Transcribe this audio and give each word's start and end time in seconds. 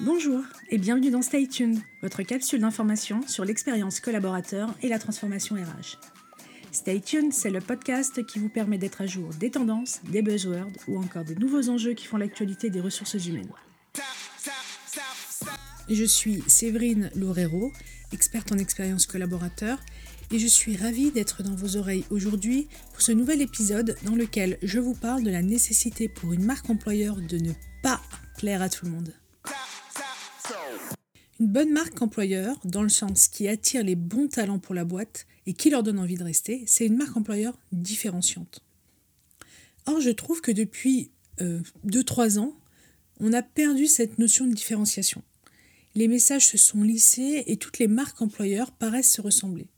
Bonjour 0.00 0.44
et 0.70 0.78
bienvenue 0.78 1.10
dans 1.10 1.22
Stay 1.22 1.48
Tuned, 1.48 1.80
votre 2.02 2.22
capsule 2.22 2.60
d'information 2.60 3.26
sur 3.26 3.44
l'expérience 3.44 3.98
collaborateur 3.98 4.72
et 4.80 4.88
la 4.88 5.00
transformation 5.00 5.56
RH. 5.56 5.98
Stay 6.70 7.00
Tuned, 7.00 7.32
c'est 7.32 7.50
le 7.50 7.60
podcast 7.60 8.24
qui 8.24 8.38
vous 8.38 8.48
permet 8.48 8.78
d'être 8.78 9.00
à 9.00 9.06
jour 9.06 9.30
des 9.40 9.50
tendances, 9.50 10.00
des 10.08 10.22
buzzwords 10.22 10.70
ou 10.86 10.98
encore 10.98 11.24
des 11.24 11.34
nouveaux 11.34 11.68
enjeux 11.68 11.94
qui 11.94 12.06
font 12.06 12.16
l'actualité 12.16 12.70
des 12.70 12.80
ressources 12.80 13.26
humaines. 13.26 13.50
Je 15.90 16.04
suis 16.04 16.44
Séverine 16.46 17.10
Loureiro, 17.16 17.72
experte 18.12 18.52
en 18.52 18.58
expérience 18.58 19.04
collaborateur, 19.04 19.80
et 20.30 20.38
je 20.38 20.46
suis 20.46 20.76
ravie 20.76 21.10
d'être 21.10 21.42
dans 21.42 21.56
vos 21.56 21.76
oreilles 21.76 22.04
aujourd'hui 22.10 22.68
pour 22.92 23.02
ce 23.02 23.10
nouvel 23.10 23.42
épisode 23.42 23.96
dans 24.04 24.14
lequel 24.14 24.58
je 24.62 24.78
vous 24.78 24.94
parle 24.94 25.24
de 25.24 25.30
la 25.30 25.42
nécessité 25.42 26.08
pour 26.08 26.32
une 26.32 26.44
marque 26.44 26.70
employeur 26.70 27.16
de 27.16 27.38
ne 27.38 27.52
pas 27.82 28.00
plaire 28.36 28.62
à 28.62 28.68
tout 28.68 28.84
le 28.84 28.92
monde. 28.92 29.12
Une 31.40 31.46
bonne 31.46 31.70
marque 31.70 32.02
employeur, 32.02 32.58
dans 32.64 32.82
le 32.82 32.88
sens 32.88 33.28
qui 33.28 33.46
attire 33.46 33.84
les 33.84 33.94
bons 33.94 34.26
talents 34.26 34.58
pour 34.58 34.74
la 34.74 34.84
boîte 34.84 35.26
et 35.46 35.52
qui 35.52 35.70
leur 35.70 35.84
donne 35.84 36.00
envie 36.00 36.16
de 36.16 36.24
rester, 36.24 36.64
c'est 36.66 36.86
une 36.86 36.96
marque 36.96 37.16
employeur 37.16 37.56
différenciante. 37.70 38.60
Or, 39.86 40.00
je 40.00 40.10
trouve 40.10 40.40
que 40.40 40.50
depuis 40.50 41.10
2-3 41.38 42.38
euh, 42.38 42.40
ans, 42.40 42.56
on 43.20 43.32
a 43.32 43.42
perdu 43.42 43.86
cette 43.86 44.18
notion 44.18 44.46
de 44.46 44.52
différenciation. 44.52 45.22
Les 45.94 46.08
messages 46.08 46.46
se 46.46 46.58
sont 46.58 46.82
lissés 46.82 47.44
et 47.46 47.56
toutes 47.56 47.78
les 47.78 47.88
marques 47.88 48.20
employeurs 48.20 48.72
paraissent 48.72 49.12
se 49.12 49.20
ressembler. 49.20 49.68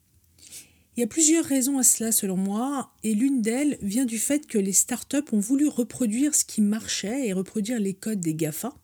Il 0.96 1.00
y 1.00 1.04
a 1.04 1.06
plusieurs 1.06 1.44
raisons 1.44 1.78
à 1.78 1.82
cela 1.82 2.10
selon 2.10 2.36
moi, 2.36 2.92
et 3.04 3.14
l'une 3.14 3.42
d'elles 3.42 3.78
vient 3.80 4.04
du 4.04 4.18
fait 4.18 4.46
que 4.46 4.58
les 4.58 4.72
startups 4.72 5.18
ont 5.32 5.38
voulu 5.38 5.68
reproduire 5.68 6.34
ce 6.34 6.44
qui 6.44 6.60
marchait 6.62 7.28
et 7.28 7.32
reproduire 7.32 7.78
les 7.78 7.94
codes 7.94 8.20
des 8.20 8.34
GAFA 8.34 8.74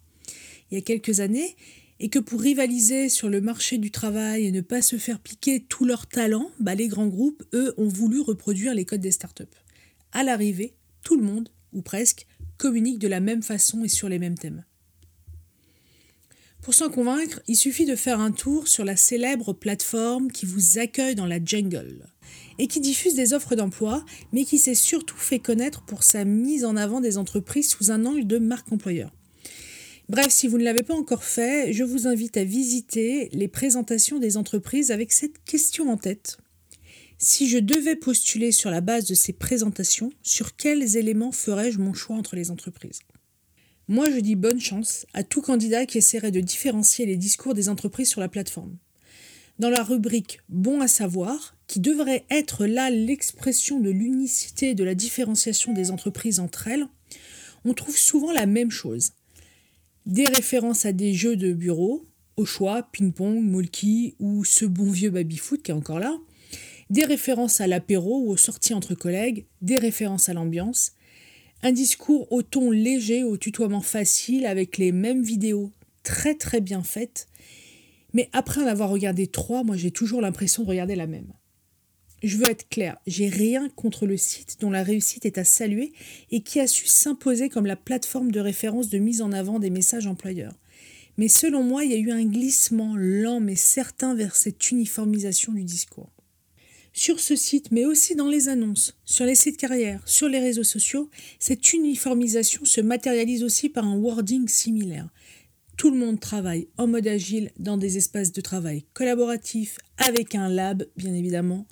il 0.70 0.74
y 0.74 0.78
a 0.78 0.80
quelques 0.80 1.20
années, 1.20 1.56
et 1.98 2.08
que 2.08 2.18
pour 2.18 2.40
rivaliser 2.40 3.08
sur 3.08 3.28
le 3.28 3.40
marché 3.40 3.78
du 3.78 3.90
travail 3.90 4.46
et 4.46 4.52
ne 4.52 4.60
pas 4.60 4.82
se 4.82 4.96
faire 4.96 5.20
piquer 5.20 5.64
tout 5.64 5.84
leur 5.84 6.06
talent, 6.06 6.50
bah 6.60 6.74
les 6.74 6.88
grands 6.88 7.08
groupes, 7.08 7.42
eux, 7.54 7.74
ont 7.78 7.88
voulu 7.88 8.20
reproduire 8.20 8.74
les 8.74 8.84
codes 8.84 9.00
des 9.00 9.10
startups. 9.10 9.44
À 10.12 10.22
l'arrivée, 10.22 10.74
tout 11.02 11.16
le 11.16 11.24
monde, 11.24 11.50
ou 11.72 11.82
presque, 11.82 12.26
communique 12.58 12.98
de 12.98 13.08
la 13.08 13.20
même 13.20 13.42
façon 13.42 13.84
et 13.84 13.88
sur 13.88 14.08
les 14.08 14.18
mêmes 14.18 14.38
thèmes. 14.38 14.64
Pour 16.62 16.74
s'en 16.74 16.90
convaincre, 16.90 17.40
il 17.46 17.54
suffit 17.54 17.84
de 17.84 17.94
faire 17.94 18.18
un 18.18 18.32
tour 18.32 18.66
sur 18.66 18.84
la 18.84 18.96
célèbre 18.96 19.52
plateforme 19.52 20.32
qui 20.32 20.46
vous 20.46 20.78
accueille 20.78 21.14
dans 21.14 21.26
la 21.26 21.38
jungle 21.42 22.08
et 22.58 22.66
qui 22.66 22.80
diffuse 22.80 23.14
des 23.14 23.34
offres 23.34 23.54
d'emploi, 23.54 24.04
mais 24.32 24.44
qui 24.44 24.58
s'est 24.58 24.74
surtout 24.74 25.16
fait 25.16 25.38
connaître 25.38 25.84
pour 25.84 26.02
sa 26.02 26.24
mise 26.24 26.64
en 26.64 26.76
avant 26.76 27.00
des 27.00 27.18
entreprises 27.18 27.70
sous 27.70 27.92
un 27.92 28.04
angle 28.04 28.26
de 28.26 28.38
marque 28.38 28.72
employeur. 28.72 29.15
Bref, 30.08 30.30
si 30.30 30.46
vous 30.46 30.56
ne 30.56 30.62
l'avez 30.62 30.84
pas 30.84 30.94
encore 30.94 31.24
fait, 31.24 31.72
je 31.72 31.82
vous 31.82 32.06
invite 32.06 32.36
à 32.36 32.44
visiter 32.44 33.28
les 33.32 33.48
présentations 33.48 34.20
des 34.20 34.36
entreprises 34.36 34.92
avec 34.92 35.12
cette 35.12 35.42
question 35.44 35.90
en 35.90 35.96
tête. 35.96 36.38
Si 37.18 37.48
je 37.48 37.58
devais 37.58 37.96
postuler 37.96 38.52
sur 38.52 38.70
la 38.70 38.80
base 38.80 39.06
de 39.06 39.14
ces 39.14 39.32
présentations, 39.32 40.12
sur 40.22 40.54
quels 40.54 40.96
éléments 40.96 41.32
ferais-je 41.32 41.80
mon 41.80 41.92
choix 41.92 42.14
entre 42.14 42.36
les 42.36 42.52
entreprises? 42.52 43.00
Moi, 43.88 44.08
je 44.10 44.20
dis 44.20 44.36
bonne 44.36 44.60
chance 44.60 45.06
à 45.12 45.24
tout 45.24 45.42
candidat 45.42 45.86
qui 45.86 45.98
essaierait 45.98 46.30
de 46.30 46.40
différencier 46.40 47.04
les 47.04 47.16
discours 47.16 47.54
des 47.54 47.68
entreprises 47.68 48.10
sur 48.10 48.20
la 48.20 48.28
plateforme. 48.28 48.76
Dans 49.58 49.70
la 49.70 49.82
rubrique 49.82 50.38
Bon 50.48 50.80
à 50.80 50.88
savoir, 50.88 51.56
qui 51.66 51.80
devrait 51.80 52.26
être 52.30 52.66
là 52.66 52.90
l'expression 52.90 53.80
de 53.80 53.90
l'unicité 53.90 54.70
et 54.70 54.74
de 54.74 54.84
la 54.84 54.94
différenciation 54.94 55.72
des 55.72 55.90
entreprises 55.90 56.38
entre 56.38 56.68
elles, 56.68 56.86
on 57.64 57.74
trouve 57.74 57.98
souvent 57.98 58.30
la 58.30 58.46
même 58.46 58.70
chose 58.70 59.10
des 60.06 60.26
références 60.26 60.86
à 60.86 60.92
des 60.92 61.12
jeux 61.12 61.36
de 61.36 61.52
bureau, 61.52 62.04
au 62.36 62.44
choix, 62.44 62.88
ping-pong, 62.92 63.42
molki 63.42 64.14
ou 64.20 64.44
ce 64.44 64.64
bon 64.64 64.90
vieux 64.90 65.10
baby-foot 65.10 65.62
qui 65.62 65.72
est 65.72 65.74
encore 65.74 65.98
là, 65.98 66.16
des 66.90 67.04
références 67.04 67.60
à 67.60 67.66
l'apéro 67.66 68.20
ou 68.20 68.30
aux 68.30 68.36
sorties 68.36 68.74
entre 68.74 68.94
collègues, 68.94 69.46
des 69.62 69.76
références 69.76 70.28
à 70.28 70.34
l'ambiance, 70.34 70.92
un 71.62 71.72
discours 71.72 72.30
au 72.32 72.42
ton 72.42 72.70
léger, 72.70 73.24
au 73.24 73.36
tutoiement 73.36 73.80
facile, 73.80 74.46
avec 74.46 74.78
les 74.78 74.92
mêmes 74.92 75.22
vidéos 75.22 75.72
très 76.04 76.34
très 76.34 76.60
bien 76.60 76.84
faites, 76.84 77.26
mais 78.12 78.30
après 78.32 78.62
en 78.62 78.66
avoir 78.66 78.90
regardé 78.90 79.26
trois, 79.26 79.64
moi 79.64 79.76
j'ai 79.76 79.90
toujours 79.90 80.20
l'impression 80.20 80.62
de 80.62 80.68
regarder 80.68 80.94
la 80.94 81.08
même. 81.08 81.32
Je 82.22 82.38
veux 82.38 82.48
être 82.48 82.68
clair, 82.68 82.96
j'ai 83.06 83.28
rien 83.28 83.68
contre 83.68 84.06
le 84.06 84.16
site 84.16 84.56
dont 84.60 84.70
la 84.70 84.82
réussite 84.82 85.26
est 85.26 85.38
à 85.38 85.44
saluer 85.44 85.92
et 86.30 86.40
qui 86.40 86.60
a 86.60 86.66
su 86.66 86.86
s'imposer 86.86 87.50
comme 87.50 87.66
la 87.66 87.76
plateforme 87.76 88.30
de 88.30 88.40
référence 88.40 88.88
de 88.88 88.98
mise 88.98 89.20
en 89.20 89.32
avant 89.32 89.58
des 89.58 89.70
messages 89.70 90.06
employeurs. 90.06 90.54
Mais 91.18 91.28
selon 91.28 91.62
moi, 91.62 91.84
il 91.84 91.92
y 91.92 91.94
a 91.94 91.98
eu 91.98 92.10
un 92.10 92.24
glissement 92.24 92.94
lent 92.96 93.40
mais 93.40 93.54
certain 93.54 94.14
vers 94.14 94.34
cette 94.34 94.70
uniformisation 94.70 95.52
du 95.52 95.64
discours. 95.64 96.10
Sur 96.94 97.20
ce 97.20 97.36
site, 97.36 97.70
mais 97.72 97.84
aussi 97.84 98.14
dans 98.14 98.28
les 98.28 98.48
annonces, 98.48 98.96
sur 99.04 99.26
les 99.26 99.34
sites 99.34 99.58
carrières, 99.58 100.00
sur 100.08 100.30
les 100.30 100.38
réseaux 100.38 100.64
sociaux, 100.64 101.10
cette 101.38 101.74
uniformisation 101.74 102.64
se 102.64 102.80
matérialise 102.80 103.44
aussi 103.44 103.68
par 103.68 103.84
un 103.84 103.96
wording 103.96 104.48
similaire. 104.48 105.10
Tout 105.76 105.90
le 105.90 105.98
monde 105.98 106.18
travaille 106.20 106.68
en 106.78 106.86
mode 106.86 107.06
agile 107.06 107.50
dans 107.58 107.76
des 107.76 107.98
espaces 107.98 108.32
de 108.32 108.40
travail 108.40 108.86
collaboratifs, 108.94 109.76
avec 109.98 110.34
un 110.34 110.48
lab, 110.48 110.86
bien 110.96 111.12
évidemment, 111.12 111.66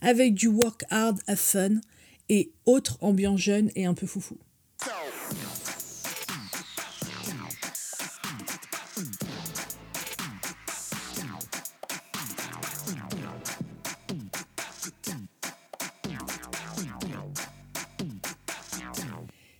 avec 0.00 0.34
du 0.34 0.48
work 0.48 0.84
hard, 0.90 1.18
have 1.26 1.38
fun 1.38 1.80
et 2.28 2.52
autre 2.66 2.98
ambiance 3.00 3.40
jeune 3.40 3.70
et 3.74 3.86
un 3.86 3.94
peu 3.94 4.06
foufou. 4.06 4.36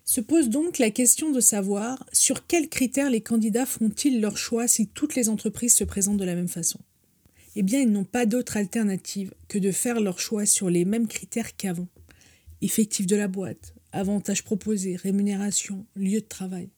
Se 0.05 0.21
pose 0.21 0.49
donc 0.49 0.79
la 0.79 0.91
question 0.91 1.31
de 1.31 1.39
savoir 1.39 2.05
sur 2.13 2.47
quels 2.47 2.69
critères 2.69 3.09
les 3.09 3.21
candidats 3.21 3.67
font-ils 3.67 4.21
leur 4.21 4.37
choix 4.37 4.67
si 4.67 4.89
toutes 4.89 5.15
les 5.15 5.29
entreprises 5.29 5.77
se 5.77 5.85
présentent 5.85 6.17
de 6.17 6.25
la 6.25 6.35
même 6.35 6.49
façon 6.49 6.81
eh 7.61 7.65
bien 7.65 7.81
ils 7.81 7.91
n'ont 7.91 8.05
pas 8.05 8.25
d'autre 8.25 8.57
alternative 8.57 9.35
que 9.49 9.59
de 9.59 9.73
faire 9.73 9.99
leur 9.99 10.21
choix 10.21 10.47
sur 10.47 10.71
les 10.71 10.85
mêmes 10.85 11.09
critères 11.09 11.57
qu'avant. 11.57 11.89
Effectif 12.63 13.05
de 13.05 13.17
la 13.17 13.27
boîte, 13.27 13.75
avantages 13.91 14.45
proposés, 14.45 14.95
rémunération, 14.95 15.85
lieu 15.97 16.21
de 16.21 16.27
travail. 16.27 16.69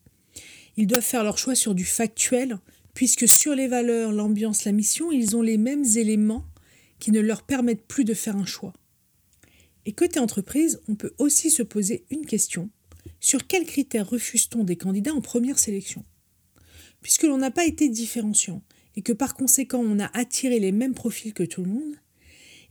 Ils 0.79 0.87
doivent 0.87 1.05
faire 1.05 1.23
leur 1.23 1.37
choix 1.37 1.55
sur 1.55 1.75
du 1.75 1.85
factuel, 1.85 2.59
puisque 2.95 3.29
sur 3.29 3.55
les 3.55 3.69
valeurs, 3.69 4.11
l'ambiance, 4.11 4.65
la 4.65 4.73
mission, 4.73 5.13
ils 5.13 5.37
ont 5.37 5.43
les 5.43 5.59
mêmes 5.59 5.85
éléments 5.97 6.47
qui 6.99 7.11
ne 7.11 7.21
leur 7.21 7.43
permettent 7.43 7.87
plus 7.87 8.05
de 8.05 8.15
faire 8.15 8.37
un 8.37 8.47
choix. 8.47 8.73
Et 9.85 9.93
côté 9.93 10.19
entreprise, 10.19 10.81
on 10.89 10.95
peut 10.95 11.13
aussi 11.19 11.51
se 11.51 11.63
poser 11.63 12.07
une 12.09 12.25
question. 12.25 12.71
Sur 13.21 13.47
quels 13.47 13.67
critères 13.67 14.09
refuse-t-on 14.09 14.65
des 14.65 14.77
candidats 14.77 15.13
en 15.13 15.21
première 15.21 15.59
sélection? 15.59 16.07
Puisque 17.03 17.25
l'on 17.25 17.37
n'a 17.37 17.51
pas 17.51 17.67
été 17.67 17.91
différenciant, 17.91 18.63
et 19.01 19.03
que 19.03 19.15
par 19.15 19.33
conséquent 19.33 19.83
on 19.83 19.99
a 19.99 20.11
attiré 20.13 20.61
les 20.61 20.73
mêmes 20.73 20.93
profils 20.93 21.33
que 21.33 21.43
tout 21.43 21.63
le 21.63 21.71
monde, 21.71 21.97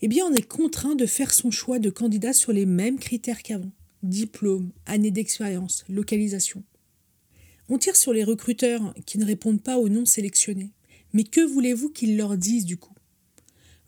eh 0.04 0.08
bien 0.08 0.28
on 0.28 0.34
est 0.36 0.48
contraint 0.48 0.94
de 0.94 1.08
faire 1.08 1.34
son 1.34 1.50
choix 1.50 1.80
de 1.80 1.90
candidat 1.90 2.34
sur 2.34 2.52
les 2.52 2.68
mêmes 2.68 3.00
critères 3.00 3.42
qu'avant. 3.42 3.72
Diplôme, 4.04 4.70
année 4.86 5.10
d'expérience, 5.10 5.86
localisation. 5.90 6.64
On 7.68 7.80
tire 7.80 7.96
sur 7.96 8.14
les 8.14 8.24
recruteurs 8.24 8.94
qui 9.08 9.18
ne 9.18 9.26
répondent 9.26 9.64
pas 9.64 9.80
aux 9.80 9.90
noms 9.90 10.06
sélectionnés. 10.06 10.70
Mais 11.14 11.24
que 11.24 11.42
voulez-vous 11.42 11.90
qu'ils 11.90 12.16
leur 12.16 12.38
disent 12.38 12.66
du 12.66 12.78
coup? 12.78 12.94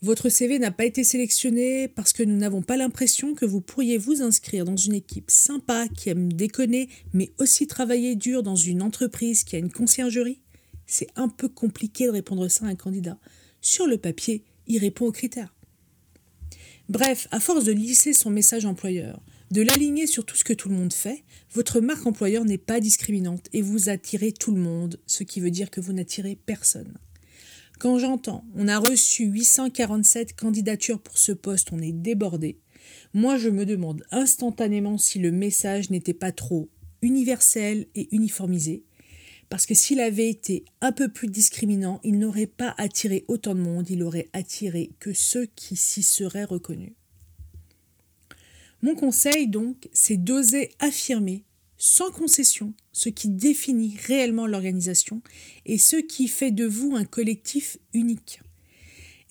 Votre 0.02 0.30
CV 0.30 0.58
n'a 0.58 0.72
pas 0.72 0.86
été 0.86 1.04
sélectionné 1.04 1.90
parce 1.90 2.12
que 2.12 2.24
nous 2.24 2.38
n'avons 2.38 2.64
pas 2.64 2.76
l'impression 2.76 3.36
que 3.36 3.46
vous 3.46 3.62
pourriez 3.62 4.00
vous 4.00 4.24
inscrire 4.24 4.66
dans 4.66 4.76
une 4.76 4.96
équipe 4.96 5.30
sympa 5.30 5.88
qui 5.96 6.10
aime 6.10 6.34
déconner, 6.34 6.90
mais 7.14 7.30
aussi 7.38 7.68
travailler 7.68 8.16
dur 8.16 8.42
dans 8.42 8.56
une 8.56 8.82
entreprise 8.82 9.44
qui 9.44 9.56
a 9.56 9.60
une 9.60 9.72
conciergerie? 9.72 10.42
C'est 10.92 11.08
un 11.16 11.30
peu 11.30 11.48
compliqué 11.48 12.06
de 12.06 12.12
répondre 12.12 12.48
ça 12.50 12.66
à 12.66 12.68
un 12.68 12.76
candidat. 12.76 13.18
Sur 13.62 13.88
le 13.88 13.98
papier, 13.98 14.44
il 14.68 14.80
répond 14.80 15.06
aux 15.06 15.12
critères. 15.12 15.56
Bref, 16.90 17.30
à 17.32 17.40
force 17.40 17.64
de 17.64 17.72
lisser 17.72 18.12
son 18.12 18.30
message 18.30 18.66
employeur, 18.66 19.22
de 19.52 19.62
l'aligner 19.62 20.06
sur 20.06 20.26
tout 20.26 20.36
ce 20.36 20.44
que 20.44 20.52
tout 20.52 20.68
le 20.68 20.76
monde 20.76 20.92
fait, 20.92 21.24
votre 21.54 21.80
marque 21.80 22.06
employeur 22.06 22.44
n'est 22.44 22.58
pas 22.58 22.82
discriminante 22.82 23.48
et 23.54 23.62
vous 23.62 23.88
attirez 23.88 24.34
tout 24.34 24.52
le 24.54 24.60
monde, 24.60 25.00
ce 25.06 25.24
qui 25.24 25.40
veut 25.40 25.50
dire 25.50 25.72
que 25.72 25.80
vous 25.80 25.94
n'attirez 25.94 26.36
personne. 26.36 26.98
Quand 27.80 27.98
j'entends 27.98 28.44
on 28.56 28.68
a 28.68 28.78
reçu 28.78 29.26
847 29.26 30.36
candidatures 30.36 31.00
pour 31.00 31.18
ce 31.18 31.32
poste, 31.32 31.72
on 31.72 31.80
est 31.80 31.94
débordé, 31.94 32.60
moi 33.14 33.38
je 33.38 33.50
me 33.50 33.66
demande 33.66 34.04
instantanément 34.12 34.98
si 34.98 35.20
le 35.20 35.32
message 35.32 35.90
n'était 35.90 36.14
pas 36.14 36.34
trop 36.34 36.70
universel 37.02 37.88
et 37.96 38.14
uniformisé, 38.14 38.84
parce 39.52 39.66
que 39.66 39.74
s'il 39.74 40.00
avait 40.00 40.30
été 40.30 40.64
un 40.80 40.94
peu 40.94 41.10
plus 41.10 41.28
discriminant, 41.28 42.00
il 42.06 42.18
n'aurait 42.18 42.48
pas 42.48 42.74
attiré 42.78 43.26
autant 43.28 43.54
de 43.54 43.60
monde, 43.60 43.90
il 43.90 44.02
aurait 44.02 44.30
attiré 44.32 44.92
que 45.02 45.12
ceux 45.12 45.46
qui 45.58 45.76
s'y 45.76 46.04
seraient 46.04 46.46
reconnus. 46.46 46.94
Mon 48.82 48.96
conseil 48.96 49.50
donc, 49.50 49.90
c'est 49.92 50.16
d'oser 50.16 50.72
affirmer 50.80 51.44
sans 51.78 52.12
concession, 52.12 52.74
ce 52.94 53.10
qui 53.10 53.28
définit 53.28 53.98
réellement 54.08 54.48
l'organisation 54.48 55.22
et 55.66 55.78
ce 55.78 55.98
qui 55.98 56.30
fait 56.30 56.52
de 56.52 56.66
vous 56.66 56.96
un 56.96 57.04
collectif 57.04 57.78
unique. 57.94 58.40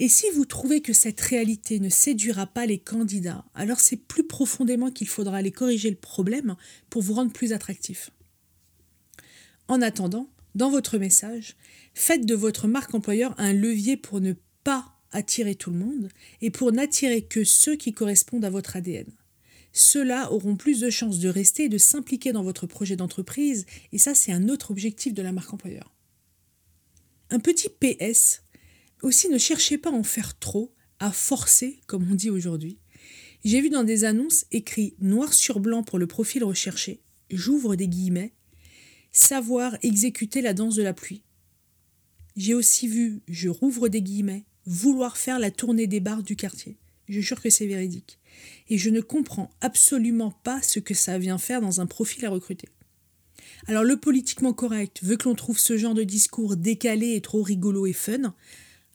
Et 0.00 0.10
si 0.10 0.26
vous 0.34 0.44
trouvez 0.44 0.82
que 0.82 0.92
cette 0.92 1.20
réalité 1.22 1.80
ne 1.80 1.88
séduira 1.88 2.46
pas 2.46 2.66
les 2.66 2.78
candidats, 2.78 3.46
alors 3.54 3.80
c'est 3.80 3.96
plus 3.96 4.26
profondément 4.26 4.90
qu'il 4.90 5.08
faudra 5.08 5.38
aller 5.38 5.50
corriger 5.50 5.88
le 5.88 5.96
problème 5.96 6.56
pour 6.90 7.00
vous 7.00 7.14
rendre 7.14 7.32
plus 7.32 7.54
attractif. 7.54 8.10
En 9.70 9.82
attendant, 9.82 10.28
dans 10.56 10.68
votre 10.68 10.98
message, 10.98 11.54
faites 11.94 12.26
de 12.26 12.34
votre 12.34 12.66
marque 12.66 12.92
employeur 12.92 13.36
un 13.38 13.52
levier 13.52 13.96
pour 13.96 14.20
ne 14.20 14.32
pas 14.64 14.96
attirer 15.12 15.54
tout 15.54 15.70
le 15.70 15.78
monde 15.78 16.08
et 16.40 16.50
pour 16.50 16.72
n'attirer 16.72 17.22
que 17.22 17.44
ceux 17.44 17.76
qui 17.76 17.92
correspondent 17.92 18.44
à 18.44 18.50
votre 18.50 18.74
ADN. 18.74 19.06
Ceux-là 19.72 20.32
auront 20.32 20.56
plus 20.56 20.80
de 20.80 20.90
chances 20.90 21.20
de 21.20 21.28
rester 21.28 21.66
et 21.66 21.68
de 21.68 21.78
s'impliquer 21.78 22.32
dans 22.32 22.42
votre 22.42 22.66
projet 22.66 22.96
d'entreprise, 22.96 23.64
et 23.92 23.98
ça 23.98 24.12
c'est 24.16 24.32
un 24.32 24.48
autre 24.48 24.72
objectif 24.72 25.14
de 25.14 25.22
la 25.22 25.30
marque 25.30 25.54
employeur. 25.54 25.94
Un 27.30 27.38
petit 27.38 27.68
PS, 27.68 28.42
aussi 29.02 29.28
ne 29.28 29.38
cherchez 29.38 29.78
pas 29.78 29.90
à 29.90 29.94
en 29.94 30.02
faire 30.02 30.36
trop, 30.36 30.74
à 30.98 31.12
forcer, 31.12 31.78
comme 31.86 32.10
on 32.10 32.16
dit 32.16 32.30
aujourd'hui. 32.30 32.80
J'ai 33.44 33.60
vu 33.60 33.70
dans 33.70 33.84
des 33.84 34.02
annonces 34.02 34.46
écrit 34.50 34.96
noir 34.98 35.32
sur 35.32 35.60
blanc 35.60 35.84
pour 35.84 36.00
le 36.00 36.08
profil 36.08 36.42
recherché, 36.42 37.04
j'ouvre 37.30 37.76
des 37.76 37.86
guillemets, 37.86 38.34
savoir 39.12 39.76
exécuter 39.82 40.40
la 40.42 40.54
danse 40.54 40.76
de 40.76 40.82
la 40.82 40.92
pluie. 40.92 41.22
J'ai 42.36 42.54
aussi 42.54 42.88
vu, 42.88 43.20
je 43.28 43.48
rouvre 43.48 43.88
des 43.88 44.02
guillemets, 44.02 44.44
vouloir 44.66 45.16
faire 45.16 45.38
la 45.38 45.50
tournée 45.50 45.86
des 45.86 46.00
bars 46.00 46.22
du 46.22 46.36
quartier. 46.36 46.76
Je 47.08 47.20
jure 47.20 47.42
que 47.42 47.50
c'est 47.50 47.66
véridique. 47.66 48.18
Et 48.68 48.78
je 48.78 48.88
ne 48.88 49.00
comprends 49.00 49.50
absolument 49.60 50.30
pas 50.30 50.62
ce 50.62 50.78
que 50.78 50.94
ça 50.94 51.18
vient 51.18 51.38
faire 51.38 51.60
dans 51.60 51.80
un 51.80 51.86
profil 51.86 52.24
à 52.24 52.30
recruter. 52.30 52.68
Alors 53.66 53.84
le 53.84 53.96
politiquement 53.98 54.52
correct 54.52 55.00
veut 55.02 55.16
que 55.16 55.28
l'on 55.28 55.34
trouve 55.34 55.58
ce 55.58 55.76
genre 55.76 55.94
de 55.94 56.04
discours 56.04 56.56
décalé 56.56 57.14
et 57.14 57.20
trop 57.20 57.42
rigolo 57.42 57.86
et 57.86 57.92
fun. 57.92 58.34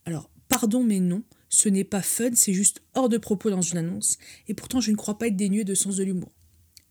Alors 0.06 0.30
pardon 0.48 0.82
mais 0.82 1.00
non, 1.00 1.22
ce 1.48 1.68
n'est 1.68 1.84
pas 1.84 2.02
fun, 2.02 2.30
c'est 2.34 2.54
juste 2.54 2.82
hors 2.94 3.08
de 3.08 3.18
propos 3.18 3.50
dans 3.50 3.62
une 3.62 3.78
annonce. 3.78 4.18
Et 4.48 4.54
pourtant 4.54 4.80
je 4.80 4.90
ne 4.90 4.96
crois 4.96 5.18
pas 5.18 5.28
être 5.28 5.36
dénué 5.36 5.64
de 5.64 5.74
sens 5.74 5.96
de 5.96 6.04
l'humour. 6.04 6.32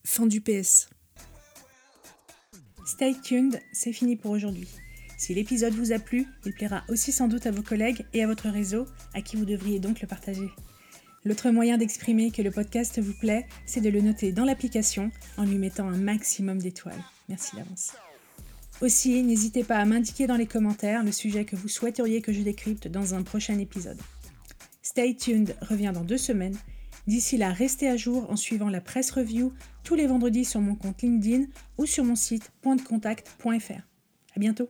Fin 0.04 0.28
du 0.28 0.42
PS. 0.42 0.90
Stay 2.86 3.16
tuned, 3.20 3.60
c'est 3.72 3.92
fini 3.92 4.16
pour 4.16 4.30
aujourd'hui. 4.30 4.68
Si 5.18 5.34
l'épisode 5.34 5.74
vous 5.74 5.92
a 5.92 5.98
plu, 5.98 6.28
il 6.46 6.54
plaira 6.54 6.84
aussi 6.88 7.12
sans 7.12 7.28
doute 7.28 7.48
à 7.48 7.52
vos 7.52 7.64
collègues 7.64 8.06
et 8.14 8.24
à 8.24 8.28
votre 8.28 8.48
réseau, 8.48 8.86
à 9.16 9.24
qui 9.24 9.38
vous 9.38 9.46
devriez 9.46 9.80
donc 9.80 10.02
le 10.02 10.08
partager. 10.08 10.52
L'autre 11.24 11.50
moyen 11.50 11.80
d'exprimer 11.80 12.30
que 12.30 12.44
le 12.44 12.52
podcast 12.52 13.00
vous 13.02 13.16
plaît, 13.20 13.48
c'est 13.66 13.82
de 13.82 13.90
le 13.90 14.02
noter 14.02 14.32
dans 14.32 14.46
l'application 14.46 15.10
en 15.38 15.46
lui 15.46 15.58
mettant 15.58 15.88
un 15.88 15.98
maximum 15.98 16.60
d'étoiles. 16.60 17.04
Merci 17.28 17.56
d'avance. 17.56 17.94
Aussi, 18.82 19.24
n'hésitez 19.24 19.64
pas 19.64 19.78
à 19.78 19.86
m'indiquer 19.86 20.28
dans 20.28 20.38
les 20.38 20.46
commentaires 20.46 21.04
le 21.04 21.12
sujet 21.12 21.44
que 21.44 21.56
vous 21.56 21.70
souhaiteriez 21.70 22.22
que 22.22 22.34
je 22.34 22.42
décrypte 22.42 22.88
dans 22.88 23.16
un 23.16 23.24
prochain 23.24 23.58
épisode. 23.58 24.00
Stay 24.84 25.16
tuned 25.16 25.56
revient 25.62 25.92
dans 25.92 26.04
deux 26.04 26.20
semaines. 26.20 26.58
D'ici 27.08 27.38
là, 27.38 27.52
restez 27.52 27.88
à 27.88 27.98
jour 27.98 28.30
en 28.32 28.36
suivant 28.36 28.70
la 28.70 28.82
presse 28.82 29.12
review 29.12 29.54
tous 29.84 29.96
les 29.96 30.08
vendredis 30.08 30.46
sur 30.46 30.62
mon 30.62 30.76
compte 30.76 31.02
LinkedIn 31.02 31.46
ou 31.78 31.86
sur 31.86 32.04
mon 32.04 32.16
site 32.16 32.52
pointdecontact.fr. 32.62 33.82
À 34.36 34.40
bientôt! 34.40 34.70